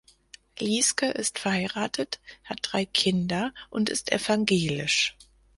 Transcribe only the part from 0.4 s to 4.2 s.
Lieske ist verheiratet, hat drei Kinder und ist